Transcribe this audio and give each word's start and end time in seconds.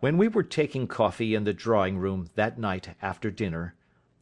When 0.00 0.16
we 0.16 0.28
were 0.28 0.42
taking 0.42 0.86
coffee 0.86 1.34
in 1.34 1.44
the 1.44 1.52
drawing 1.52 1.98
room 1.98 2.30
that 2.34 2.58
night 2.58 2.96
after 3.02 3.30
dinner, 3.30 3.74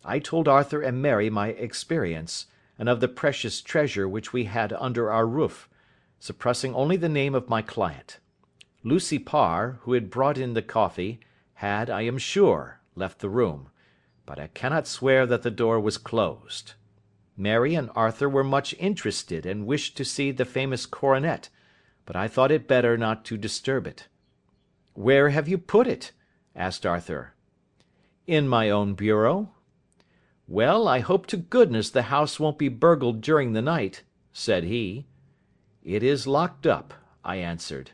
I 0.05 0.19
told 0.19 0.49
Arthur 0.49 0.83
and 0.83 1.01
Mary 1.01 1.31
my 1.31 1.49
experience, 1.51 2.47
and 2.77 2.89
of 2.89 2.99
the 2.99 3.07
precious 3.07 3.61
treasure 3.61 4.09
which 4.09 4.33
we 4.33 4.45
had 4.45 4.73
under 4.73 5.09
our 5.13 5.25
roof, 5.25 5.69
suppressing 6.19 6.75
only 6.75 6.97
the 6.97 7.09
name 7.09 7.33
of 7.33 7.49
my 7.49 7.63
client. 7.63 8.19
Lucy 8.83 9.21
Parr, 9.21 9.79
who 9.83 9.93
had 9.93 10.11
brought 10.11 10.37
in 10.37 10.55
the 10.55 10.63
coffee, 10.63 11.21
had, 11.55 11.89
I 11.89 12.03
am 12.03 12.19
sure, 12.19 12.81
left 12.97 13.21
the 13.21 13.29
room, 13.29 13.69
but 14.27 14.41
I 14.41 14.49
cannot 14.49 14.89
swear 14.89 15.27
that 15.27 15.43
the 15.43 15.51
door 15.51 15.79
was 15.79 15.97
closed. 15.97 16.73
Mary 17.37 17.77
and 17.77 17.89
Arthur 17.95 18.29
were 18.29 18.43
much 18.43 18.75
interested 18.81 19.47
and 19.47 19.65
wished 19.65 19.97
to 19.97 20.05
see 20.05 20.33
the 20.33 20.45
famous 20.45 20.87
coronet, 20.87 21.51
but 22.05 22.17
I 22.17 22.27
thought 22.27 22.51
it 22.51 22.67
better 22.67 22.99
not 22.99 23.25
to 23.27 23.37
disturb 23.37 23.87
it. 23.87 24.09
"Where 25.01 25.29
have 25.29 25.47
you 25.47 25.59
put 25.59 25.87
it?" 25.87 26.11
asked 26.57 26.85
Arthur. 26.85 27.33
"In 28.27 28.49
my 28.49 28.69
own 28.69 28.95
bureau." 28.95 29.51
"Well, 30.49 30.89
I 30.89 30.99
hope 30.99 31.27
to 31.27 31.37
goodness 31.37 31.89
the 31.89 32.11
house 32.11 32.41
won't 32.41 32.59
be 32.59 32.67
burgled 32.69 33.21
during 33.21 33.53
the 33.53 33.63
night," 33.63 34.03
said 34.33 34.65
he. 34.65 35.07
"It 35.85 36.03
is 36.03 36.27
locked 36.27 36.67
up," 36.67 36.95
I 37.25 37.37
answered. 37.37 37.93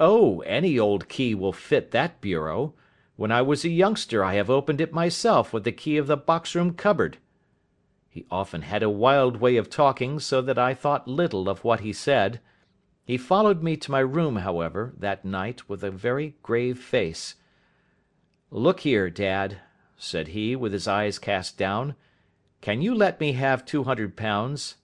"Oh, 0.00 0.40
any 0.46 0.78
old 0.78 1.10
key 1.10 1.34
will 1.34 1.52
fit 1.52 1.90
that 1.90 2.22
bureau. 2.22 2.72
When 3.16 3.30
I 3.30 3.42
was 3.42 3.62
a 3.66 3.68
youngster 3.68 4.24
I 4.24 4.36
have 4.36 4.48
opened 4.48 4.80
it 4.80 4.94
myself 4.94 5.52
with 5.52 5.64
the 5.64 5.70
key 5.70 5.98
of 5.98 6.06
the 6.06 6.16
box 6.16 6.54
room 6.54 6.72
cupboard." 6.72 7.18
He 8.08 8.24
often 8.30 8.62
had 8.62 8.82
a 8.82 8.88
wild 8.88 9.36
way 9.36 9.58
of 9.58 9.68
talking 9.68 10.18
so 10.18 10.40
that 10.40 10.56
I 10.58 10.72
thought 10.72 11.06
little 11.06 11.46
of 11.46 11.62
what 11.62 11.80
he 11.80 11.92
said. 11.92 12.40
He 13.06 13.16
followed 13.16 13.62
me 13.62 13.76
to 13.76 13.90
my 13.92 14.00
room, 14.00 14.34
however, 14.36 14.92
that 14.98 15.24
night 15.24 15.68
with 15.68 15.84
a 15.84 15.92
very 15.92 16.34
grave 16.42 16.80
face. 16.80 17.36
"Look 18.50 18.80
here, 18.80 19.08
Dad," 19.10 19.58
said 19.96 20.28
he, 20.28 20.56
with 20.56 20.72
his 20.72 20.88
eyes 20.88 21.20
cast 21.20 21.56
down, 21.56 21.94
"can 22.60 22.82
you 22.82 22.92
let 22.92 23.20
me 23.20 23.34
have 23.34 23.64
two 23.64 23.84
hundred 23.84 24.16
pounds?" 24.16 24.74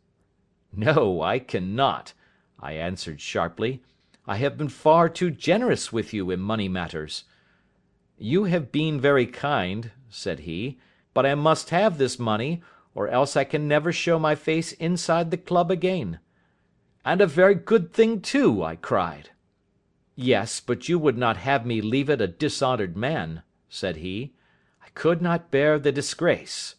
"No, 0.72 1.20
I 1.20 1.40
cannot," 1.40 2.12
I 2.60 2.74
answered 2.74 3.20
sharply. 3.20 3.82
"I 4.24 4.36
have 4.36 4.56
been 4.56 4.68
far 4.68 5.08
too 5.08 5.32
generous 5.32 5.92
with 5.92 6.12
you 6.14 6.30
in 6.30 6.38
money 6.38 6.68
matters." 6.68 7.24
"You 8.18 8.44
have 8.44 8.70
been 8.70 9.00
very 9.00 9.26
kind," 9.26 9.90
said 10.08 10.40
he, 10.40 10.78
"but 11.12 11.26
I 11.26 11.34
must 11.34 11.70
have 11.70 11.98
this 11.98 12.20
money, 12.20 12.62
or 12.94 13.08
else 13.08 13.36
I 13.36 13.42
can 13.42 13.66
never 13.66 13.92
show 13.92 14.20
my 14.20 14.36
face 14.36 14.70
inside 14.74 15.32
the 15.32 15.36
club 15.36 15.72
again. 15.72 16.20
"And 17.04 17.20
a 17.20 17.26
very 17.26 17.56
good 17.56 17.92
thing 17.92 18.20
too," 18.20 18.62
I 18.62 18.76
cried. 18.76 19.30
"Yes, 20.14 20.60
but 20.60 20.88
you 20.88 21.00
would 21.00 21.18
not 21.18 21.36
have 21.36 21.66
me 21.66 21.80
leave 21.80 22.08
it 22.08 22.20
a 22.20 22.28
dishonoured 22.28 22.96
man," 22.96 23.42
said 23.68 23.96
he. 23.96 24.34
"I 24.80 24.88
could 24.90 25.20
not 25.20 25.50
bear 25.50 25.80
the 25.80 25.90
disgrace. 25.90 26.76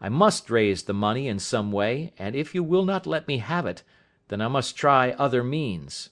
I 0.00 0.08
must 0.08 0.48
raise 0.48 0.84
the 0.84 0.94
money 0.94 1.28
in 1.28 1.38
some 1.38 1.72
way, 1.72 2.14
and 2.18 2.34
if 2.34 2.54
you 2.54 2.62
will 2.62 2.86
not 2.86 3.06
let 3.06 3.28
me 3.28 3.36
have 3.36 3.66
it, 3.66 3.82
then 4.28 4.40
I 4.40 4.48
must 4.48 4.78
try 4.78 5.10
other 5.10 5.44
means." 5.44 6.08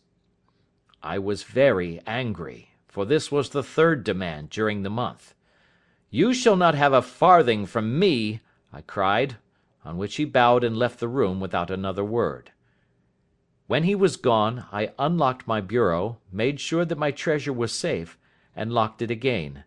I 1.03 1.19
was 1.19 1.43
very 1.43 2.03
angry, 2.07 2.69
for 2.87 3.07
this 3.07 3.33
was 3.33 3.49
the 3.49 3.63
third 3.63 4.05
demand 4.05 4.51
during 4.51 4.83
the 4.83 4.91
month. 4.91 5.35
"You 6.11 6.35
shall 6.35 6.57
not 6.57 6.75
have 6.75 6.93
a 6.93 7.01
farthing 7.01 7.65
from 7.65 7.99
me," 7.99 8.41
I 8.75 8.83
cried, 8.83 9.37
on 9.87 9.97
which 9.97 10.17
he 10.17 10.27
bowed 10.27 10.65
and 10.65 10.77
left 10.77 11.01
the 11.01 11.09
room 11.09 11.41
without 11.41 11.71
another 11.71 12.05
word. 12.05 12.51
When 13.67 13.85
he 13.85 13.95
was 13.95 14.17
gone, 14.19 14.67
I 14.73 14.93
unlocked 14.99 15.47
my 15.47 15.63
bureau, 15.63 16.19
made 16.31 16.61
sure 16.61 16.85
that 16.85 16.99
my 16.99 17.11
treasure 17.11 17.53
was 17.53 17.73
safe, 17.73 18.19
and 18.55 18.71
locked 18.71 19.01
it 19.01 19.11
again. 19.11 19.65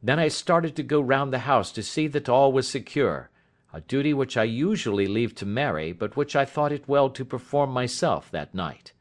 Then 0.00 0.20
I 0.20 0.28
started 0.28 0.76
to 0.76 0.84
go 0.84 1.00
round 1.00 1.32
the 1.32 1.40
house 1.40 1.72
to 1.72 1.82
see 1.82 2.06
that 2.08 2.28
all 2.28 2.52
was 2.52 2.68
secure, 2.68 3.30
a 3.72 3.80
duty 3.80 4.14
which 4.14 4.36
I 4.36 4.44
usually 4.44 5.08
leave 5.08 5.34
to 5.34 5.46
Mary, 5.46 5.92
but 5.92 6.16
which 6.16 6.36
I 6.36 6.44
thought 6.44 6.70
it 6.70 6.88
well 6.88 7.10
to 7.10 7.24
perform 7.24 7.70
myself 7.70 8.30
that 8.30 8.54
night. 8.54 8.92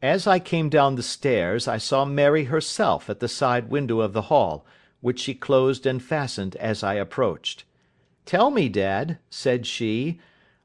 As 0.00 0.28
I 0.28 0.38
came 0.38 0.68
down 0.68 0.94
the 0.94 1.02
stairs 1.02 1.66
I 1.66 1.78
saw 1.78 2.04
Mary 2.04 2.44
herself 2.44 3.10
at 3.10 3.18
the 3.18 3.26
side 3.26 3.68
window 3.68 3.98
of 4.00 4.12
the 4.12 4.22
hall, 4.22 4.64
which 5.00 5.18
she 5.18 5.34
closed 5.34 5.86
and 5.86 6.00
fastened 6.00 6.54
as 6.56 6.84
I 6.84 6.94
approached. 6.94 7.64
"Tell 8.26 8.52
me, 8.52 8.68
Dad," 8.68 9.18
said 9.28 9.66
she, 9.66 10.20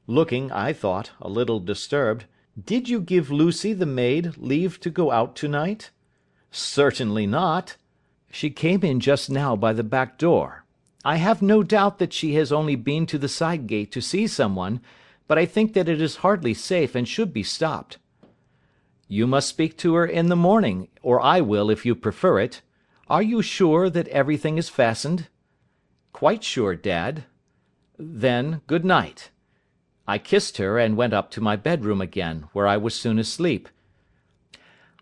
looking, 0.06 0.52
I 0.52 0.72
thought, 0.72 1.10
a 1.20 1.28
little 1.28 1.58
disturbed. 1.58 2.26
Did 2.64 2.88
you 2.88 3.00
give 3.00 3.30
Lucy, 3.30 3.72
the 3.72 3.86
maid, 3.86 4.36
leave 4.36 4.80
to 4.80 4.90
go 4.90 5.12
out 5.12 5.36
to 5.36 5.48
night?" 5.48 5.90
"Certainly 6.50 7.26
not. 7.26 7.76
She 8.32 8.50
came 8.50 8.82
in 8.82 9.00
just 9.00 9.30
now 9.30 9.54
by 9.54 9.72
the 9.72 9.84
back 9.84 10.18
door. 10.18 10.64
I 11.04 11.16
have 11.16 11.40
no 11.40 11.62
doubt 11.62 11.98
that 11.98 12.12
she 12.12 12.34
has 12.34 12.50
only 12.50 12.74
been 12.74 13.06
to 13.06 13.18
the 13.18 13.28
side 13.28 13.66
gate 13.66 13.92
to 13.92 14.00
see 14.00 14.26
someone, 14.26 14.80
but 15.28 15.38
I 15.38 15.46
think 15.46 15.74
that 15.74 15.88
it 15.88 16.00
is 16.00 16.16
hardly 16.16 16.52
safe 16.52 16.94
and 16.94 17.06
should 17.06 17.32
be 17.32 17.42
stopped." 17.42 17.98
"You 19.06 19.26
must 19.26 19.48
speak 19.48 19.76
to 19.78 19.94
her 19.94 20.06
in 20.06 20.28
the 20.28 20.34
morning, 20.34 20.88
or 21.00 21.20
I 21.20 21.40
will 21.40 21.70
if 21.70 21.86
you 21.86 21.94
prefer 21.94 22.40
it. 22.40 22.62
Are 23.08 23.22
you 23.22 23.40
sure 23.40 23.88
that 23.88 24.08
everything 24.08 24.58
is 24.58 24.68
fastened?" 24.68 25.28
"Quite 26.12 26.42
sure, 26.42 26.74
Dad." 26.74 27.24
"Then, 27.98 28.62
good 28.66 28.84
night. 28.84 29.30
I 30.10 30.16
kissed 30.16 30.56
her, 30.56 30.78
and 30.78 30.96
went 30.96 31.12
up 31.12 31.30
to 31.32 31.42
my 31.42 31.54
bedroom 31.54 32.00
again, 32.00 32.46
where 32.54 32.66
I 32.66 32.78
was 32.78 32.94
soon 32.94 33.18
asleep. 33.18 33.68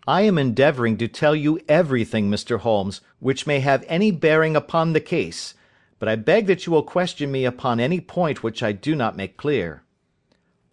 I 0.05 0.23
am 0.23 0.37
endeavouring 0.37 0.97
to 0.97 1.07
tell 1.07 1.33
you 1.33 1.61
everything, 1.69 2.29
Mr. 2.29 2.59
Holmes, 2.59 2.99
which 3.19 3.47
may 3.47 3.61
have 3.61 3.85
any 3.87 4.11
bearing 4.11 4.57
upon 4.57 4.91
the 4.91 4.99
case, 4.99 5.53
but 5.97 6.09
I 6.09 6.17
beg 6.17 6.45
that 6.47 6.65
you 6.65 6.73
will 6.73 6.83
question 6.83 7.31
me 7.31 7.45
upon 7.45 7.79
any 7.79 8.01
point 8.01 8.43
which 8.43 8.61
I 8.61 8.73
do 8.73 8.95
not 8.95 9.15
make 9.15 9.37
clear." 9.37 9.83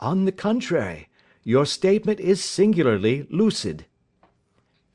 "On 0.00 0.25
the 0.25 0.33
contrary, 0.33 1.09
your 1.44 1.65
statement 1.65 2.19
is 2.19 2.43
singularly 2.43 3.28
lucid." 3.31 3.87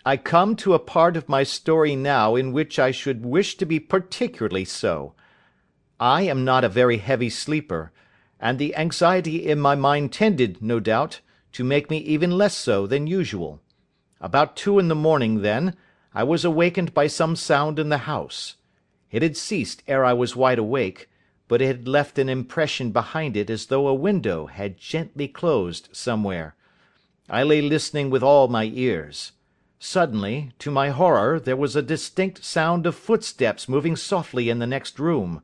"I 0.06 0.18
come 0.18 0.58
to 0.58 0.74
a 0.74 0.80
part 0.80 1.16
of 1.16 1.30
my 1.30 1.44
story 1.44 1.96
now 1.96 2.36
in 2.36 2.52
which 2.52 2.78
I 2.78 2.92
should 2.92 3.26
wish 3.26 3.56
to 3.56 3.66
be 3.66 3.80
particularly 3.80 4.66
so. 4.66 5.14
I 5.98 6.24
am 6.24 6.44
not 6.44 6.66
a 6.66 6.70
very 6.70 6.98
heavy 6.98 7.30
sleeper 7.30 7.94
and 8.40 8.58
the 8.58 8.76
anxiety 8.76 9.48
in 9.48 9.60
my 9.60 9.76
mind 9.76 10.14
tended, 10.14 10.62
no 10.62 10.80
doubt, 10.80 11.20
to 11.52 11.64
make 11.64 11.90
me 11.90 11.98
even 11.98 12.32
less 12.32 12.56
so 12.56 12.88
than 12.88 13.08
usual. 13.08 13.62
About 14.22 14.56
two 14.56 14.80
in 14.80 14.88
the 14.88 14.96
morning, 14.96 15.42
then, 15.42 15.76
I 16.14 16.24
was 16.24 16.46
awakened 16.46 16.94
by 16.94 17.08
some 17.08 17.36
sound 17.36 17.80
in 17.80 17.90
the 17.90 18.00
house. 18.00 18.56
It 19.12 19.22
had 19.22 19.38
ceased 19.38 19.84
ere 19.88 20.06
I 20.06 20.14
was 20.14 20.36
wide 20.36 20.60
awake, 20.60 21.10
but 21.48 21.62
it 21.62 21.68
had 21.68 21.88
left 21.88 22.20
an 22.20 22.30
impression 22.30 22.92
behind 22.92 23.36
it 23.36 23.50
as 23.50 23.66
though 23.66 23.88
a 23.88 23.94
window 23.94 24.46
had 24.46 24.78
gently 24.78 25.28
closed 25.28 25.90
somewhere. 25.92 26.56
I 27.30 27.44
lay 27.44 27.62
listening 27.62 28.10
with 28.10 28.24
all 28.24 28.48
my 28.48 28.66
ears. 28.66 29.32
Suddenly, 29.80 30.52
to 30.60 30.72
my 30.72 30.90
horror, 30.90 31.40
there 31.40 31.56
was 31.56 31.76
a 31.76 31.82
distinct 31.82 32.44
sound 32.44 32.86
of 32.86 32.96
footsteps 32.96 33.70
moving 33.70 33.96
softly 33.96 34.50
in 34.50 34.60
the 34.60 34.68
next 34.68 35.00
room. 35.00 35.42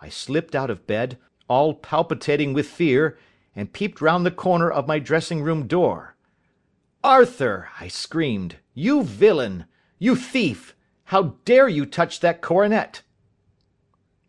I 0.00 0.08
slipped 0.08 0.54
out 0.54 0.70
of 0.70 0.86
bed, 0.86 1.18
all 1.48 1.74
palpitating 1.74 2.52
with 2.52 2.68
fear, 2.68 3.18
and 3.54 3.72
peeped 3.72 4.00
round 4.00 4.24
the 4.24 4.30
corner 4.30 4.70
of 4.70 4.86
my 4.86 4.98
dressing 4.98 5.42
room 5.42 5.66
door. 5.66 6.16
"Arthur!" 7.04 7.68
I 7.80 7.88
screamed, 7.88 8.56
"you 8.74 9.02
villain! 9.02 9.66
You 9.98 10.16
thief! 10.16 10.74
How 11.04 11.36
dare 11.44 11.68
you 11.68 11.84
touch 11.84 12.20
that 12.20 12.40
coronet?" 12.40 13.02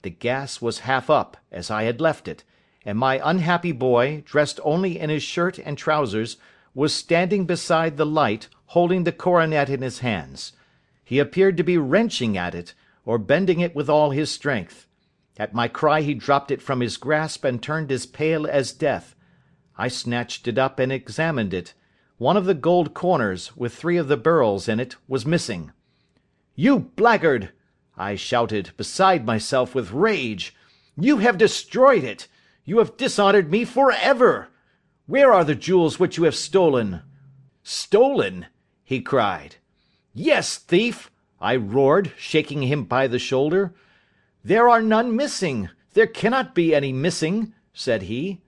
The 0.01 0.09
gas 0.09 0.61
was 0.61 0.79
half 0.79 1.09
up, 1.09 1.37
as 1.51 1.71
I 1.71 1.83
had 1.83 2.01
left 2.01 2.27
it, 2.27 2.43
and 2.83 2.97
my 2.97 3.21
unhappy 3.23 3.71
boy, 3.71 4.23
dressed 4.25 4.59
only 4.63 4.99
in 4.99 5.09
his 5.09 5.23
shirt 5.23 5.57
and 5.59 5.77
trousers, 5.77 6.37
was 6.73 6.93
standing 6.93 7.45
beside 7.45 7.95
the 7.95 8.05
light, 8.05 8.49
holding 8.67 9.03
the 9.03 9.11
coronet 9.11 9.69
in 9.69 9.81
his 9.81 9.99
hands. 9.99 10.53
He 11.03 11.19
appeared 11.19 11.57
to 11.57 11.63
be 11.63 11.77
wrenching 11.77 12.37
at 12.37 12.55
it, 12.55 12.73
or 13.05 13.17
bending 13.17 13.59
it 13.59 13.75
with 13.75 13.89
all 13.89 14.11
his 14.11 14.31
strength. 14.31 14.87
At 15.37 15.53
my 15.53 15.67
cry 15.67 16.01
he 16.01 16.13
dropped 16.13 16.51
it 16.51 16.61
from 16.61 16.79
his 16.79 16.97
grasp 16.97 17.43
and 17.43 17.61
turned 17.61 17.91
as 17.91 18.05
pale 18.05 18.45
as 18.45 18.71
death. 18.71 19.15
I 19.77 19.87
snatched 19.87 20.47
it 20.47 20.59
up 20.59 20.77
and 20.77 20.91
examined 20.91 21.53
it. 21.55 21.73
One 22.19 22.37
of 22.37 22.45
the 22.45 22.53
gold 22.53 22.93
corners, 22.93 23.57
with 23.57 23.73
three 23.73 23.97
of 23.97 24.07
the 24.07 24.17
beryls 24.17 24.67
in 24.69 24.79
it, 24.79 24.95
was 25.07 25.25
missing. 25.25 25.71
"You 26.55 26.91
blackguard!" 26.95 27.51
I 27.97 28.13
shouted, 28.15 28.71
beside 28.77 29.25
myself 29.25 29.73
with 29.73 29.91
rage. 29.91 30.55
"You 30.95 31.17
have 31.17 31.39
destroyed 31.39 32.03
it! 32.03 32.27
You 32.63 32.77
have 32.77 32.95
dishonoured 32.95 33.49
me 33.49 33.65
for 33.65 33.91
ever! 33.91 34.49
Where 35.07 35.33
are 35.33 35.43
the 35.43 35.55
jewels 35.55 35.99
which 35.99 36.17
you 36.17 36.25
have 36.25 36.35
stolen?" 36.35 37.01
"Stolen!" 37.63 38.45
he 38.83 39.01
cried. 39.01 39.55
"Yes, 40.13 40.57
thief!" 40.59 41.09
I 41.41 41.55
roared, 41.55 42.13
shaking 42.17 42.61
him 42.61 42.83
by 42.83 43.07
the 43.07 43.19
shoulder. 43.19 43.73
"There 44.43 44.67
are 44.67 44.81
none 44.81 45.15
missing. 45.15 45.69
There 45.93 46.07
cannot 46.07 46.53
be 46.53 46.75
any 46.75 46.91
missing," 46.91 47.53
said 47.73 48.03
he. 48.03 48.41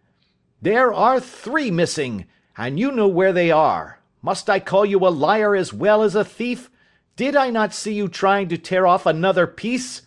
"There 0.61 0.93
are 0.93 1.19
three 1.19 1.71
missing, 1.71 2.25
and 2.57 2.77
you 2.77 2.91
know 2.91 3.07
where 3.07 3.31
they 3.31 3.49
are. 3.49 3.99
Must 4.21 4.49
I 4.49 4.59
call 4.59 4.85
you 4.85 5.05
a 5.05 5.09
liar 5.09 5.55
as 5.55 5.71
well 5.71 6.01
as 6.01 6.15
a 6.15 6.25
thief? 6.25 6.69
Did 7.15 7.35
I 7.35 7.49
not 7.49 7.73
see 7.73 7.93
you 7.93 8.09
trying 8.09 8.49
to 8.49 8.57
tear 8.57 8.85
off 8.85 9.05
another 9.05 9.47
piece? 9.47 10.01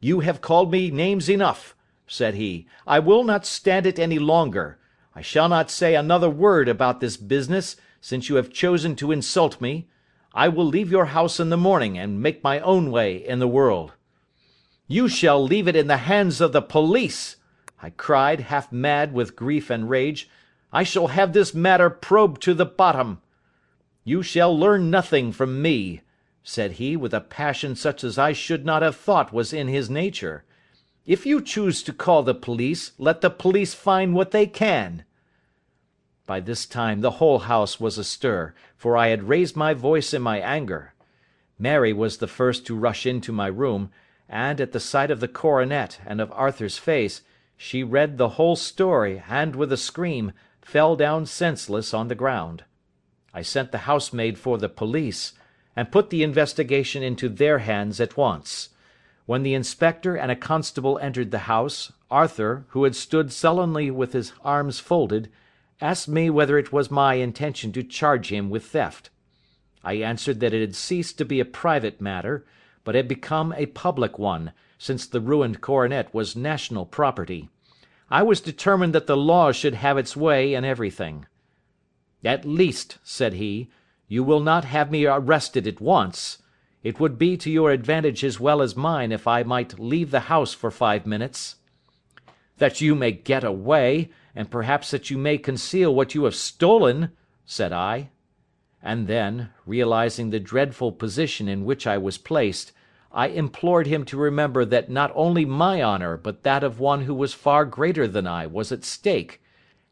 You 0.00 0.20
have 0.20 0.40
called 0.40 0.72
me 0.72 0.90
names 0.90 1.28
enough, 1.28 1.76
said 2.06 2.34
he. 2.34 2.66
I 2.86 2.98
will 2.98 3.22
not 3.22 3.46
stand 3.46 3.86
it 3.86 3.98
any 3.98 4.18
longer. 4.18 4.78
I 5.14 5.20
shall 5.22 5.48
not 5.48 5.70
say 5.70 5.94
another 5.94 6.30
word 6.30 6.68
about 6.68 7.00
this 7.00 7.16
business, 7.16 7.76
since 8.00 8.28
you 8.28 8.36
have 8.36 8.52
chosen 8.52 8.96
to 8.96 9.12
insult 9.12 9.60
me. 9.60 9.86
I 10.34 10.48
will 10.48 10.66
leave 10.66 10.90
your 10.90 11.06
house 11.06 11.38
in 11.38 11.50
the 11.50 11.56
morning, 11.56 11.96
and 11.96 12.20
make 12.20 12.42
my 12.42 12.58
own 12.60 12.90
way 12.90 13.16
in 13.16 13.38
the 13.38 13.48
world. 13.48 13.92
You 14.88 15.08
shall 15.08 15.42
leave 15.42 15.66
it 15.66 15.76
in 15.76 15.88
the 15.88 15.96
hands 15.96 16.40
of 16.40 16.52
the 16.52 16.62
police, 16.62 17.36
I 17.82 17.90
cried, 17.90 18.40
half 18.40 18.72
mad 18.72 19.12
with 19.12 19.36
grief 19.36 19.68
and 19.68 19.90
rage. 19.90 20.28
I 20.72 20.82
shall 20.82 21.08
have 21.08 21.32
this 21.32 21.54
matter 21.54 21.90
probed 21.90 22.40
to 22.42 22.54
the 22.54 22.64
bottom. 22.64 23.20
You 24.04 24.22
shall 24.22 24.56
learn 24.56 24.90
nothing 24.90 25.32
from 25.32 25.60
me, 25.60 26.02
said 26.42 26.72
he, 26.72 26.96
with 26.96 27.12
a 27.12 27.20
passion 27.20 27.76
such 27.76 28.02
as 28.04 28.18
I 28.18 28.32
should 28.32 28.64
not 28.64 28.82
have 28.82 28.96
thought 28.96 29.32
was 29.32 29.52
in 29.52 29.68
his 29.68 29.90
nature. 29.90 30.44
If 31.04 31.26
you 31.26 31.42
choose 31.42 31.82
to 31.82 31.92
call 31.92 32.22
the 32.22 32.34
police, 32.34 32.92
let 32.98 33.20
the 33.20 33.30
police 33.30 33.74
find 33.74 34.14
what 34.14 34.30
they 34.30 34.46
can. 34.46 35.04
By 36.26 36.40
this 36.40 36.66
time 36.66 37.00
the 37.00 37.12
whole 37.12 37.40
house 37.40 37.78
was 37.78 37.98
astir, 37.98 38.54
for 38.76 38.96
I 38.96 39.08
had 39.08 39.28
raised 39.28 39.56
my 39.56 39.74
voice 39.74 40.14
in 40.14 40.22
my 40.22 40.38
anger. 40.38 40.94
Mary 41.58 41.92
was 41.92 42.18
the 42.18 42.26
first 42.26 42.66
to 42.66 42.76
rush 42.76 43.06
into 43.06 43.32
my 43.32 43.46
room, 43.46 43.90
and, 44.28 44.60
at 44.60 44.72
the 44.72 44.80
sight 44.80 45.10
of 45.10 45.20
the 45.20 45.28
coronet 45.28 46.00
and 46.06 46.20
of 46.20 46.32
Arthur's 46.32 46.78
face, 46.78 47.22
she 47.56 47.82
read 47.82 48.18
the 48.18 48.30
whole 48.30 48.56
story, 48.56 49.22
and, 49.28 49.56
with 49.56 49.72
a 49.72 49.76
scream, 49.76 50.32
fell 50.60 50.96
down 50.96 51.24
senseless 51.26 51.94
on 51.94 52.08
the 52.08 52.14
ground. 52.14 52.64
I 53.32 53.42
sent 53.42 53.72
the 53.72 53.78
housemaid 53.78 54.38
for 54.38 54.58
the 54.58 54.68
police, 54.68 55.32
and 55.76 55.92
put 55.92 56.10
the 56.10 56.22
investigation 56.22 57.02
into 57.02 57.28
their 57.28 57.58
hands 57.58 58.00
at 58.00 58.16
once. 58.16 58.70
When 59.26 59.42
the 59.42 59.54
inspector 59.54 60.16
and 60.16 60.30
a 60.30 60.36
constable 60.36 60.98
entered 60.98 61.30
the 61.30 61.40
house, 61.40 61.92
Arthur, 62.10 62.64
who 62.68 62.84
had 62.84 62.96
stood 62.96 63.32
sullenly 63.32 63.90
with 63.90 64.12
his 64.12 64.32
arms 64.42 64.80
folded, 64.80 65.28
asked 65.80 66.08
me 66.08 66.30
whether 66.30 66.58
it 66.58 66.72
was 66.72 66.90
my 66.90 67.14
intention 67.14 67.72
to 67.72 67.82
charge 67.82 68.32
him 68.32 68.48
with 68.48 68.66
theft. 68.66 69.10
I 69.84 69.94
answered 69.94 70.40
that 70.40 70.54
it 70.54 70.60
had 70.60 70.74
ceased 70.74 71.18
to 71.18 71.24
be 71.24 71.40
a 71.40 71.44
private 71.44 72.00
matter, 72.00 72.46
but 72.86 72.94
had 72.94 73.08
become 73.08 73.52
a 73.56 73.66
public 73.66 74.16
one, 74.16 74.52
since 74.78 75.06
the 75.06 75.20
ruined 75.20 75.60
coronet 75.60 76.14
was 76.14 76.36
national 76.36 76.86
property. 76.86 77.48
I 78.08 78.22
was 78.22 78.40
determined 78.40 78.94
that 78.94 79.08
the 79.08 79.16
law 79.16 79.50
should 79.50 79.74
have 79.74 79.98
its 79.98 80.16
way 80.16 80.54
in 80.54 80.64
everything. 80.64 81.26
At 82.24 82.44
least, 82.44 82.98
said 83.02 83.32
he, 83.32 83.70
you 84.06 84.22
will 84.22 84.38
not 84.38 84.64
have 84.64 84.92
me 84.92 85.04
arrested 85.04 85.66
at 85.66 85.80
once. 85.80 86.38
It 86.84 87.00
would 87.00 87.18
be 87.18 87.36
to 87.38 87.50
your 87.50 87.72
advantage 87.72 88.22
as 88.22 88.38
well 88.38 88.62
as 88.62 88.76
mine 88.76 89.10
if 89.10 89.26
I 89.26 89.42
might 89.42 89.80
leave 89.80 90.12
the 90.12 90.30
house 90.30 90.54
for 90.54 90.70
five 90.70 91.06
minutes. 91.06 91.56
That 92.58 92.80
you 92.80 92.94
may 92.94 93.10
get 93.10 93.42
away, 93.42 94.10
and 94.32 94.48
perhaps 94.48 94.92
that 94.92 95.10
you 95.10 95.18
may 95.18 95.38
conceal 95.38 95.92
what 95.92 96.14
you 96.14 96.22
have 96.22 96.36
stolen, 96.36 97.10
said 97.44 97.72
I. 97.72 98.10
And 98.80 99.08
then, 99.08 99.50
realizing 99.66 100.30
the 100.30 100.38
dreadful 100.38 100.92
position 100.92 101.48
in 101.48 101.64
which 101.64 101.84
I 101.88 101.98
was 101.98 102.16
placed, 102.16 102.70
I 103.16 103.28
implored 103.28 103.86
him 103.86 104.04
to 104.04 104.18
remember 104.18 104.66
that 104.66 104.90
not 104.90 105.10
only 105.14 105.46
my 105.46 105.82
honour 105.82 106.18
but 106.18 106.42
that 106.42 106.62
of 106.62 106.78
one 106.78 107.04
who 107.04 107.14
was 107.14 107.32
far 107.32 107.64
greater 107.64 108.06
than 108.06 108.26
I 108.26 108.46
was 108.46 108.70
at 108.70 108.84
stake, 108.84 109.40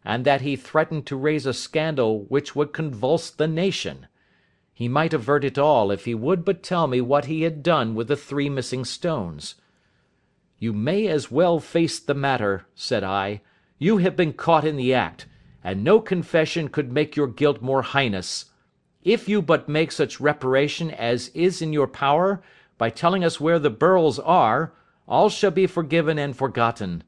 and 0.05 0.27
that 0.27 0.43
he 0.43 0.57
threatened 0.57 1.07
to 1.07 1.17
raise 1.17 1.47
a 1.47 1.55
scandal 1.55 2.27
which 2.27 2.55
would 2.55 2.75
convulse 2.75 3.31
the 3.31 3.49
nation. 3.49 4.09
He 4.75 4.89
might 4.89 5.15
avert 5.15 5.43
it 5.43 5.57
all 5.57 5.91
if 5.91 6.05
he 6.05 6.15
would 6.15 6.45
but 6.45 6.63
tell 6.63 6.87
me 6.87 7.01
what 7.01 7.25
he 7.25 7.43
had 7.43 7.63
done 7.63 7.95
with 7.95 8.09
the 8.09 8.17
three 8.17 8.51
missing 8.51 8.85
stones. 8.85 9.55
You 10.59 10.75
may 10.75 11.07
as 11.07 11.31
well 11.31 11.61
face 11.61 11.99
the 11.99 12.13
matter, 12.13 12.67
said 12.75 13.03
I. 13.03 13.41
You 13.79 13.99
have 13.99 14.17
been 14.17 14.35
caught 14.35 14.67
in 14.67 14.77
the 14.77 14.93
act, 14.93 15.27
and 15.63 15.83
no 15.83 15.99
confession 15.99 16.69
could 16.69 16.93
make 16.93 17.17
your 17.17 17.29
guilt 17.29 17.63
more 17.63 17.85
heinous. 17.85 18.51
If 19.03 19.31
you 19.31 19.41
but 19.41 19.67
make 19.67 19.93
such 19.93 20.21
reparation 20.21 20.91
as 20.91 21.29
is 21.29 21.63
in 21.63 21.73
your 21.73 21.89
power, 21.89 22.43
by 22.79 22.91
telling 22.91 23.25
us 23.25 23.41
where 23.41 23.59
the 23.59 23.71
beryls 23.71 24.19
are, 24.19 24.73
all 25.07 25.29
shall 25.29 25.51
be 25.51 25.67
forgiven 25.67 26.19
and 26.19 26.37
forgotten. 26.37 27.03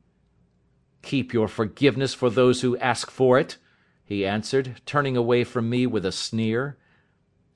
Keep 1.02 1.32
your 1.32 1.48
forgiveness 1.48 2.14
for 2.14 2.30
those 2.30 2.60
who 2.60 2.76
ask 2.78 3.10
for 3.10 3.38
it, 3.38 3.56
he 4.04 4.26
answered, 4.26 4.80
turning 4.86 5.16
away 5.16 5.44
from 5.44 5.68
me 5.68 5.86
with 5.86 6.06
a 6.06 6.12
sneer. 6.12 6.76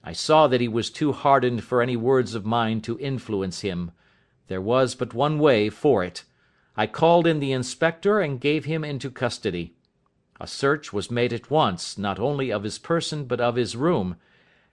I 0.02 0.12
saw 0.12 0.48
that 0.48 0.60
he 0.60 0.68
was 0.68 0.90
too 0.90 1.12
hardened 1.12 1.62
for 1.62 1.82
any 1.82 1.96
words 1.96 2.34
of 2.34 2.46
mine 2.46 2.80
to 2.82 2.98
influence 2.98 3.60
him. 3.60 3.92
There 4.48 4.60
was 4.60 4.94
but 4.94 5.14
one 5.14 5.38
way 5.38 5.68
for 5.68 6.02
it. 6.02 6.24
I 6.76 6.86
called 6.86 7.26
in 7.26 7.38
the 7.38 7.52
inspector 7.52 8.20
and 8.20 8.40
gave 8.40 8.64
him 8.64 8.82
into 8.82 9.10
custody. 9.10 9.74
A 10.40 10.46
search 10.46 10.92
was 10.92 11.10
made 11.10 11.32
at 11.32 11.50
once, 11.50 11.98
not 11.98 12.18
only 12.18 12.50
of 12.50 12.62
his 12.62 12.78
person 12.78 13.26
but 13.26 13.40
of 13.40 13.56
his 13.56 13.76
room, 13.76 14.16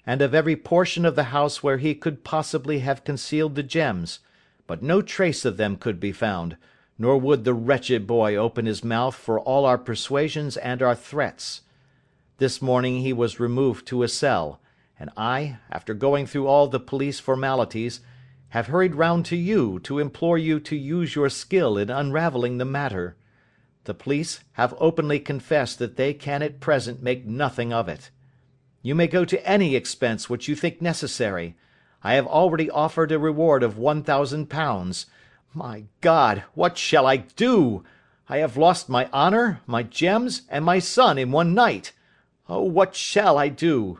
and 0.07 0.21
of 0.21 0.33
every 0.33 0.55
portion 0.55 1.03
of 1.05 1.15
the 1.15 1.25
house 1.25 1.61
where 1.61 1.79
he 1.79 1.93
could 1.93 2.23
possibly 2.23 2.79
have 2.79 3.03
concealed 3.03 3.55
the 3.55 3.61
gems, 3.61 4.19
but 4.65 4.81
no 4.81 5.01
trace 5.01 5.43
of 5.43 5.57
them 5.57 5.75
could 5.75 5.99
be 5.99 6.13
found, 6.13 6.55
nor 6.97 7.17
would 7.17 7.43
the 7.43 7.53
wretched 7.53 8.07
boy 8.07 8.33
open 8.33 8.65
his 8.65 8.85
mouth 8.85 9.13
for 9.13 9.37
all 9.41 9.65
our 9.65 9.77
persuasions 9.77 10.55
and 10.55 10.81
our 10.81 10.95
threats. 10.95 11.61
This 12.37 12.61
morning 12.61 13.01
he 13.01 13.11
was 13.11 13.41
removed 13.41 13.85
to 13.87 14.01
a 14.01 14.07
cell, 14.07 14.61
and 14.97 15.09
I, 15.17 15.57
after 15.69 15.93
going 15.93 16.25
through 16.25 16.47
all 16.47 16.67
the 16.67 16.79
police 16.79 17.19
formalities, 17.19 17.99
have 18.49 18.67
hurried 18.67 18.95
round 18.95 19.25
to 19.25 19.35
you 19.35 19.77
to 19.79 19.99
implore 19.99 20.37
you 20.37 20.61
to 20.61 20.75
use 20.77 21.15
your 21.15 21.29
skill 21.29 21.77
in 21.77 21.89
unravelling 21.89 22.59
the 22.59 22.65
matter. 22.65 23.17
The 23.83 23.93
police 23.93 24.39
have 24.53 24.73
openly 24.79 25.19
confessed 25.19 25.79
that 25.79 25.97
they 25.97 26.13
can 26.13 26.41
at 26.41 26.61
present 26.61 27.03
make 27.03 27.25
nothing 27.25 27.73
of 27.73 27.89
it. 27.89 28.09
You 28.87 28.95
may 28.95 29.07
go 29.07 29.25
to 29.25 29.45
any 29.45 29.75
expense 29.75 30.29
which 30.29 30.47
you 30.47 30.55
think 30.55 30.81
necessary. 30.81 31.57
I 32.05 32.13
have 32.13 32.25
already 32.25 32.69
offered 32.69 33.11
a 33.11 33.19
reward 33.19 33.61
of 33.61 33.77
one 33.77 34.01
thousand 34.01 34.49
pounds. 34.49 35.07
My 35.53 35.87
God, 35.99 36.45
what 36.53 36.77
shall 36.77 37.05
I 37.05 37.17
do? 37.17 37.83
I 38.29 38.37
have 38.37 38.55
lost 38.55 38.87
my 38.87 39.09
honour, 39.11 39.59
my 39.67 39.83
gems, 39.83 40.43
and 40.47 40.63
my 40.63 40.79
son 40.79 41.17
in 41.17 41.33
one 41.33 41.53
night. 41.53 41.91
Oh, 42.47 42.63
what 42.63 42.95
shall 42.95 43.37
I 43.37 43.49
do? 43.49 43.99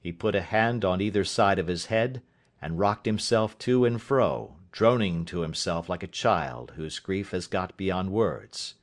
He 0.00 0.10
put 0.10 0.34
a 0.34 0.40
hand 0.40 0.82
on 0.82 1.02
either 1.02 1.22
side 1.22 1.58
of 1.58 1.66
his 1.66 1.92
head, 1.92 2.22
and 2.62 2.78
rocked 2.78 3.04
himself 3.04 3.58
to 3.58 3.84
and 3.84 4.00
fro, 4.00 4.56
droning 4.72 5.26
to 5.26 5.40
himself 5.40 5.86
like 5.86 6.02
a 6.02 6.06
child 6.06 6.72
whose 6.76 6.98
grief 6.98 7.32
has 7.32 7.46
got 7.46 7.76
beyond 7.76 8.10
words. 8.10 8.75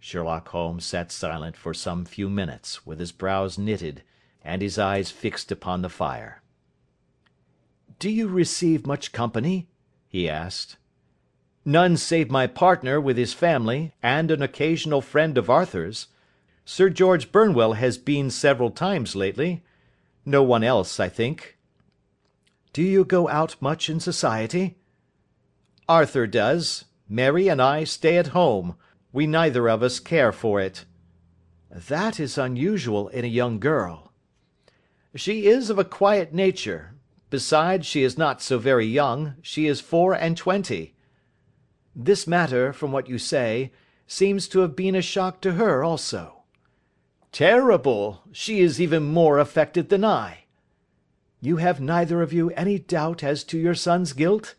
Sherlock 0.00 0.48
Holmes 0.48 0.84
sat 0.84 1.10
silent 1.10 1.56
for 1.56 1.74
some 1.74 2.04
few 2.04 2.28
minutes, 2.28 2.86
with 2.86 3.00
his 3.00 3.12
brows 3.12 3.58
knitted, 3.58 4.02
and 4.42 4.62
his 4.62 4.78
eyes 4.78 5.10
fixed 5.10 5.50
upon 5.50 5.82
the 5.82 5.88
fire. 5.88 6.42
"Do 7.98 8.08
you 8.08 8.28
receive 8.28 8.86
much 8.86 9.12
company?" 9.12 9.68
he 10.08 10.28
asked. 10.28 10.76
"None 11.64 11.96
save 11.96 12.30
my 12.30 12.46
partner 12.46 13.00
with 13.00 13.16
his 13.16 13.34
family, 13.34 13.92
and 14.02 14.30
an 14.30 14.40
occasional 14.40 15.00
friend 15.00 15.36
of 15.36 15.50
Arthur's. 15.50 16.06
Sir 16.64 16.90
George 16.90 17.32
Burnwell 17.32 17.72
has 17.72 17.98
been 17.98 18.30
several 18.30 18.70
times 18.70 19.16
lately. 19.16 19.64
No 20.24 20.42
one 20.42 20.62
else, 20.62 21.00
I 21.00 21.08
think. 21.08 21.58
Do 22.72 22.82
you 22.82 23.04
go 23.04 23.28
out 23.28 23.56
much 23.60 23.90
in 23.90 23.98
society? 23.98 24.76
Arthur 25.88 26.26
does. 26.26 26.84
Mary 27.08 27.48
and 27.48 27.60
I 27.60 27.84
stay 27.84 28.18
at 28.18 28.28
home. 28.28 28.76
We 29.18 29.26
neither 29.26 29.68
of 29.68 29.82
us 29.82 29.98
care 29.98 30.30
for 30.30 30.60
it. 30.60 30.84
That 31.72 32.20
is 32.20 32.38
unusual 32.38 33.08
in 33.08 33.24
a 33.24 33.26
young 33.40 33.58
girl. 33.58 34.12
She 35.16 35.48
is 35.48 35.70
of 35.70 35.76
a 35.76 35.84
quiet 35.84 36.32
nature. 36.32 36.94
Besides, 37.28 37.84
she 37.84 38.04
is 38.04 38.16
not 38.16 38.40
so 38.40 38.58
very 38.58 38.86
young. 38.86 39.34
She 39.42 39.66
is 39.66 39.80
four 39.80 40.14
and 40.14 40.36
twenty. 40.36 40.94
This 41.96 42.28
matter, 42.28 42.72
from 42.72 42.92
what 42.92 43.08
you 43.08 43.18
say, 43.18 43.72
seems 44.06 44.46
to 44.50 44.60
have 44.60 44.76
been 44.76 44.94
a 44.94 45.02
shock 45.02 45.40
to 45.40 45.54
her 45.54 45.82
also. 45.82 46.44
Terrible! 47.32 48.22
She 48.30 48.60
is 48.60 48.80
even 48.80 49.02
more 49.02 49.40
affected 49.40 49.88
than 49.88 50.04
I. 50.04 50.44
You 51.40 51.56
have 51.56 51.80
neither 51.80 52.22
of 52.22 52.32
you 52.32 52.50
any 52.50 52.78
doubt 52.78 53.24
as 53.24 53.42
to 53.46 53.58
your 53.58 53.74
son's 53.74 54.12
guilt? 54.12 54.54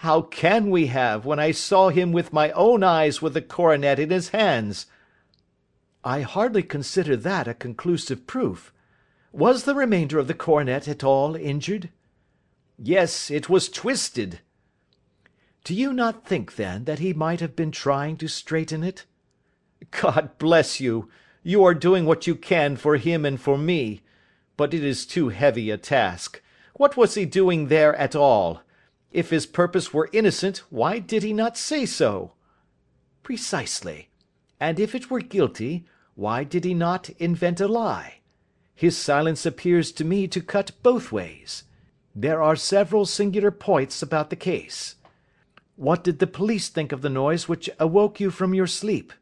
How 0.00 0.22
can 0.22 0.70
we 0.70 0.86
have, 0.86 1.26
when 1.26 1.38
I 1.38 1.50
saw 1.50 1.90
him 1.90 2.10
with 2.10 2.32
my 2.32 2.52
own 2.52 2.82
eyes 2.82 3.20
with 3.20 3.34
the 3.34 3.42
coronet 3.42 3.98
in 3.98 4.08
his 4.08 4.30
hands? 4.30 4.86
I 6.02 6.22
hardly 6.22 6.62
consider 6.62 7.16
that 7.16 7.46
a 7.46 7.52
conclusive 7.52 8.26
proof. 8.26 8.72
Was 9.30 9.64
the 9.64 9.74
remainder 9.74 10.18
of 10.18 10.26
the 10.26 10.32
coronet 10.32 10.88
at 10.88 11.04
all 11.04 11.36
injured? 11.36 11.90
Yes, 12.78 13.30
it 13.30 13.50
was 13.50 13.68
twisted. 13.68 14.40
Do 15.64 15.74
you 15.74 15.92
not 15.92 16.24
think, 16.24 16.56
then, 16.56 16.84
that 16.84 17.00
he 17.00 17.12
might 17.12 17.40
have 17.40 17.54
been 17.54 17.70
trying 17.70 18.16
to 18.16 18.26
straighten 18.26 18.82
it? 18.82 19.04
God 19.90 20.38
bless 20.38 20.80
you! 20.80 21.10
You 21.42 21.62
are 21.62 21.74
doing 21.74 22.06
what 22.06 22.26
you 22.26 22.36
can 22.36 22.76
for 22.76 22.96
him 22.96 23.26
and 23.26 23.38
for 23.38 23.58
me. 23.58 24.00
but 24.56 24.72
it 24.72 24.82
is 24.82 25.04
too 25.04 25.28
heavy 25.28 25.70
a 25.70 25.76
task. 25.76 26.40
What 26.72 26.96
was 26.96 27.16
he 27.16 27.26
doing 27.26 27.68
there 27.68 27.94
at 27.96 28.16
all? 28.16 28.62
If 29.12 29.30
his 29.30 29.46
purpose 29.46 29.92
were 29.92 30.08
innocent, 30.12 30.58
why 30.70 30.98
did 30.98 31.22
he 31.22 31.32
not 31.32 31.56
say 31.56 31.84
so?" 31.86 32.32
"Precisely. 33.22 34.08
And 34.60 34.78
if 34.78 34.94
it 34.94 35.10
were 35.10 35.20
guilty, 35.20 35.84
why 36.14 36.44
did 36.44 36.64
he 36.64 36.74
not 36.74 37.10
invent 37.18 37.60
a 37.60 37.66
lie? 37.68 38.20
His 38.74 38.96
silence 38.96 39.44
appears 39.44 39.90
to 39.92 40.04
me 40.04 40.28
to 40.28 40.40
cut 40.40 40.72
both 40.82 41.10
ways. 41.12 41.64
There 42.14 42.42
are 42.42 42.56
several 42.56 43.04
singular 43.04 43.50
points 43.50 44.02
about 44.02 44.30
the 44.30 44.36
case. 44.36 44.96
What 45.76 46.04
did 46.04 46.18
the 46.18 46.26
police 46.26 46.68
think 46.68 46.92
of 46.92 47.02
the 47.02 47.08
noise 47.08 47.48
which 47.48 47.70
awoke 47.78 48.20
you 48.20 48.30
from 48.30 48.54
your 48.54 48.66
sleep?" 48.66 49.12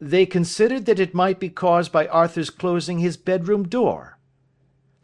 "They 0.00 0.26
considered 0.26 0.86
that 0.86 0.98
it 0.98 1.14
might 1.14 1.38
be 1.38 1.50
caused 1.50 1.92
by 1.92 2.06
Arthur's 2.08 2.50
closing 2.50 2.98
his 2.98 3.16
bedroom 3.16 3.68
door." 3.68 4.18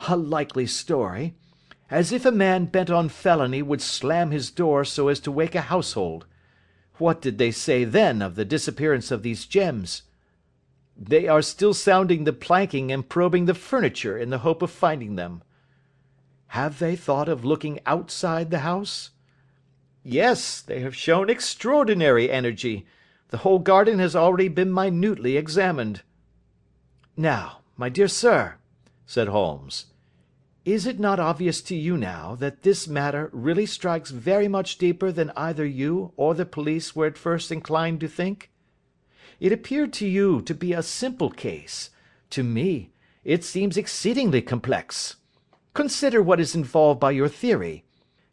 "A 0.08 0.16
likely 0.16 0.66
story. 0.66 1.34
As 1.90 2.12
if 2.12 2.26
a 2.26 2.32
man 2.32 2.66
bent 2.66 2.90
on 2.90 3.08
felony 3.08 3.62
would 3.62 3.80
slam 3.80 4.30
his 4.30 4.50
door 4.50 4.84
so 4.84 5.08
as 5.08 5.20
to 5.20 5.32
wake 5.32 5.54
a 5.54 5.62
household. 5.62 6.26
What 6.98 7.22
did 7.22 7.38
they 7.38 7.50
say 7.50 7.84
then 7.84 8.20
of 8.20 8.34
the 8.34 8.44
disappearance 8.44 9.10
of 9.10 9.22
these 9.22 9.46
gems?" 9.46 10.02
"They 10.96 11.28
are 11.28 11.40
still 11.40 11.72
sounding 11.72 12.24
the 12.24 12.32
planking 12.32 12.92
and 12.92 13.08
probing 13.08 13.46
the 13.46 13.54
furniture 13.54 14.18
in 14.18 14.30
the 14.30 14.38
hope 14.38 14.60
of 14.60 14.70
finding 14.70 15.16
them." 15.16 15.42
"Have 16.48 16.78
they 16.78 16.94
thought 16.94 17.28
of 17.28 17.44
looking 17.44 17.80
outside 17.86 18.50
the 18.50 18.60
house?" 18.60 19.10
"Yes, 20.02 20.60
they 20.60 20.80
have 20.80 20.96
shown 20.96 21.30
extraordinary 21.30 22.30
energy. 22.30 22.86
The 23.28 23.38
whole 23.38 23.60
garden 23.60 23.98
has 23.98 24.14
already 24.16 24.48
been 24.48 24.72
minutely 24.72 25.36
examined." 25.36 26.02
"Now, 27.16 27.60
my 27.76 27.88
dear 27.88 28.08
sir," 28.08 28.56
said 29.06 29.28
Holmes, 29.28 29.86
"is 30.68 30.86
it 30.86 31.00
not 31.00 31.18
obvious 31.18 31.62
to 31.62 31.74
you 31.74 31.96
now 31.96 32.34
that 32.34 32.62
this 32.62 32.86
matter 32.86 33.30
really 33.32 33.64
strikes 33.64 34.10
very 34.10 34.46
much 34.48 34.76
deeper 34.76 35.10
than 35.10 35.32
either 35.34 35.64
you 35.64 36.12
or 36.14 36.34
the 36.34 36.44
police 36.44 36.94
were 36.94 37.06
at 37.06 37.16
first 37.16 37.50
inclined 37.50 37.98
to 37.98 38.06
think? 38.06 38.50
It 39.40 39.50
appeared 39.50 39.94
to 39.94 40.06
you 40.06 40.42
to 40.42 40.54
be 40.54 40.74
a 40.74 40.82
simple 40.82 41.30
case. 41.30 41.88
To 42.30 42.42
me 42.42 42.90
it 43.24 43.44
seems 43.44 43.78
exceedingly 43.78 44.42
complex. 44.42 45.16
Consider 45.72 46.20
what 46.20 46.38
is 46.38 46.54
involved 46.54 47.00
by 47.00 47.12
your 47.12 47.28
theory. 47.28 47.84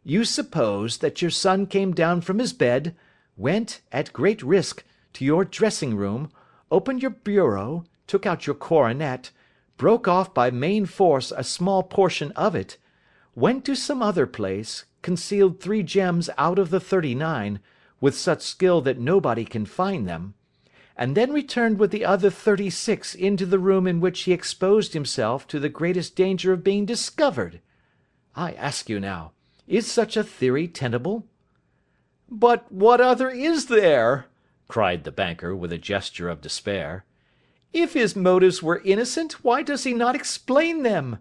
You 0.04 0.26
suppose 0.26 0.98
that 0.98 1.22
your 1.22 1.30
son 1.30 1.66
came 1.66 1.94
down 1.94 2.20
from 2.20 2.38
his 2.38 2.52
bed, 2.52 2.94
went, 3.36 3.80
at 3.90 4.12
great 4.12 4.42
risk, 4.42 4.84
to 5.14 5.24
your 5.24 5.46
dressing 5.46 5.96
room, 5.96 6.30
opened 6.70 7.00
your 7.00 7.12
bureau, 7.12 7.84
took 8.06 8.26
out 8.26 8.46
your 8.46 8.56
coronet, 8.56 9.30
broke 9.76 10.08
off 10.08 10.32
by 10.34 10.50
main 10.50 10.86
force 10.86 11.32
a 11.36 11.44
small 11.44 11.82
portion 11.82 12.32
of 12.32 12.54
it, 12.54 12.76
went 13.34 13.64
to 13.64 13.74
some 13.74 14.02
other 14.02 14.26
place, 14.26 14.84
concealed 15.02 15.60
three 15.60 15.82
gems 15.82 16.28
out 16.36 16.58
of 16.58 16.70
the 16.70 16.80
thirty 16.80 17.14
nine, 17.14 17.60
with 18.00 18.16
such 18.16 18.42
skill 18.42 18.80
that 18.80 18.98
nobody 18.98 19.44
can 19.44 19.64
find 19.64 20.06
them, 20.06 20.34
and 20.96 21.16
then 21.16 21.32
returned 21.32 21.78
with 21.78 21.90
the 21.90 22.04
other 22.04 22.30
thirty 22.30 22.68
six 22.68 23.14
into 23.14 23.46
the 23.46 23.58
room 23.58 23.86
in 23.86 24.00
which 24.00 24.22
he 24.22 24.32
exposed 24.32 24.92
himself 24.92 25.46
to 25.46 25.58
the 25.58 25.68
greatest 25.68 26.16
danger 26.16 26.52
of 26.52 26.64
being 26.64 26.84
discovered. 26.84 27.60
I 28.34 28.52
ask 28.52 28.88
you 28.88 29.00
now. 29.00 29.32
Is 29.66 29.90
such 29.90 30.16
a 30.16 30.22
theory 30.22 30.68
tenable?" 30.68 31.26
"But 32.28 32.70
what 32.70 33.00
other 33.00 33.30
is 33.30 33.66
there?" 33.66 34.26
cried 34.68 35.04
the 35.04 35.12
banker, 35.12 35.56
with 35.56 35.72
a 35.72 35.78
gesture 35.78 36.28
of 36.28 36.40
despair. 36.40 37.05
"If 37.78 37.92
his 37.92 38.16
motives 38.16 38.62
were 38.62 38.80
innocent, 38.86 39.44
why 39.44 39.62
does 39.62 39.84
he 39.84 39.92
not 39.92 40.14
explain 40.14 40.82
them?" 40.82 41.18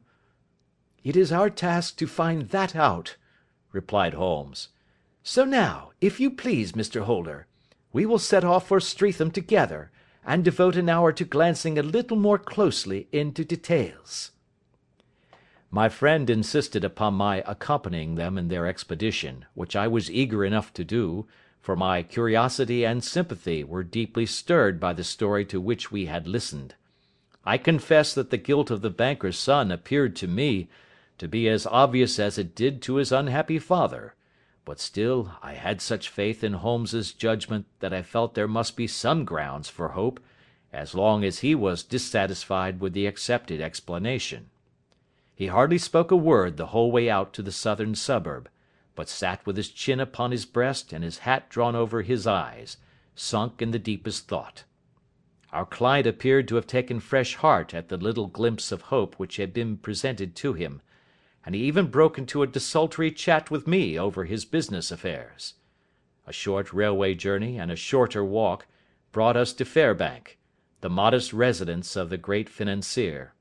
"It 1.04 1.18
is 1.18 1.30
our 1.30 1.50
task 1.50 1.98
to 1.98 2.08
find 2.08 2.44
that 2.44 2.78
out," 2.78 3.18
replied 3.74 4.14
Holmes. 4.14 4.70
"So 5.22 5.44
now, 5.44 5.92
if 6.00 6.18
you 6.18 6.32
please, 6.32 6.72
Mr. 6.72 7.02
Holder, 7.02 7.48
we 7.92 8.06
will 8.06 8.20
set 8.20 8.46
off 8.46 8.70
for 8.70 8.80
Streatham 8.80 9.32
together, 9.32 9.92
and 10.26 10.46
devote 10.46 10.78
an 10.78 10.88
hour 10.88 11.12
to 11.12 11.26
glancing 11.26 11.78
a 11.78 11.84
little 11.84 12.16
more 12.16 12.40
closely 12.40 13.10
into 13.12 13.44
details. 13.44 14.32
My 15.70 15.90
friend 15.90 16.30
insisted 16.30 16.86
upon 16.86 17.16
my 17.16 17.44
accompanying 17.46 18.16
them 18.16 18.38
in 18.38 18.48
their 18.48 18.66
expedition, 18.66 19.44
which 19.56 19.76
I 19.76 19.90
was 19.90 20.10
eager 20.10 20.46
enough 20.46 20.72
to 20.76 20.86
do, 20.86 21.28
for 21.65 21.75
my 21.75 22.03
curiosity 22.03 22.86
and 22.86 23.03
sympathy 23.03 23.63
were 23.63 23.84
deeply 23.84 24.24
stirred 24.24 24.79
by 24.79 24.93
the 24.93 25.03
story 25.03 25.43
to 25.43 25.60
which 25.60 25.91
we 25.91 26.05
had 26.05 26.27
listened. 26.27 26.75
I 27.43 27.57
confess 27.57 28.13
that 28.13 28.29
the 28.29 28.38
guilt 28.38 28.69
of 28.69 28.84
the 28.84 28.91
banker's 28.91 29.39
son 29.39 29.72
appeared 29.72 30.15
to 30.17 30.27
me 30.27 30.69
to 31.17 31.27
be 31.27 31.50
as 31.50 31.65
obvious 31.65 32.19
as 32.19 32.38
it 32.38 32.53
did 32.53 32.84
to 32.84 32.98
his 32.98 33.12
unhappy 33.12 33.57
father, 33.57 34.13
but 34.63 34.79
still 34.79 35.31
I 35.41 35.53
had 35.53 35.81
such 35.81 36.07
faith 36.07 36.43
in 36.43 36.53
Holmes's 36.53 37.12
judgment 37.12 37.65
that 37.79 37.95
I 37.95 38.03
felt 38.03 38.36
there 38.36 38.48
must 38.48 38.77
be 38.77 38.86
some 38.86 39.25
grounds 39.25 39.67
for 39.67 39.89
hope 39.89 40.19
as 40.72 40.93
long 40.93 41.24
as 41.24 41.39
he 41.39 41.55
was 41.55 41.81
dissatisfied 41.81 42.79
with 42.79 42.93
the 42.93 43.07
accepted 43.07 43.60
explanation. 43.60 44.51
He 45.34 45.48
hardly 45.48 45.79
spoke 45.79 46.12
a 46.12 46.15
word 46.15 46.57
the 46.57 46.67
whole 46.67 46.91
way 46.91 47.10
out 47.10 47.34
to 47.34 47.41
the 47.41 47.51
southern 47.51 47.95
suburb, 47.95 48.50
but 48.96 49.10
sat 49.10 49.46
with 49.46 49.58
his 49.58 49.70
chin 49.70 50.00
upon 50.00 50.32
his 50.32 50.46
breast 50.46 50.94
and 50.94 51.04
his 51.04 51.20
hat 51.20 51.50
drawn 51.50 51.75
over 51.75 52.02
his 52.02 52.25
eyes, 52.25 52.78
sunk 53.14 53.62
in 53.62 53.72
the 53.72 53.80
deepest 53.80 54.28
thought. 54.28 54.64
Our 55.52 55.66
client 55.66 56.08
appeared 56.08 56.48
to 56.48 56.56
have 56.56 56.68
taken 56.68 57.00
fresh 57.00 57.36
heart 57.36 57.74
at 57.74 57.90
the 57.90 57.98
little 57.98 58.28
glimpse 58.28 58.72
of 58.72 58.84
hope 58.84 59.16
which 59.16 59.38
had 59.38 59.54
been 59.54 59.78
presented 59.78 60.36
to 60.38 60.54
him, 60.54 60.82
and 61.46 61.54
he 61.54 61.62
even 61.62 61.88
broke 61.88 62.18
into 62.18 62.42
a 62.42 62.48
desultory 62.48 63.12
chat 63.12 63.52
with 63.52 63.68
me 63.68 64.00
over 64.00 64.25
his 64.25 64.46
business 64.46 64.92
affairs. 64.92 65.54
A 66.25 66.34
short 66.34 66.74
railway 66.74 67.14
journey 67.14 67.60
and 67.60 67.72
a 67.72 67.75
shorter 67.75 68.25
walk 68.25 68.66
brought 69.12 69.38
us 69.38 69.54
to 69.54 69.64
Fairbank, 69.64 70.38
the 70.82 70.90
modest 70.90 71.32
residence 71.34 71.96
of 71.96 72.10
the 72.10 72.18
great 72.18 72.50
financier. 72.50 73.35